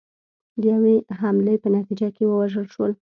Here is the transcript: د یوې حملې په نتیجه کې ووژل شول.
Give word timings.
د 0.61 0.63
یوې 0.73 0.95
حملې 1.19 1.55
په 1.63 1.67
نتیجه 1.77 2.07
کې 2.15 2.23
ووژل 2.25 2.65
شول. 2.73 2.91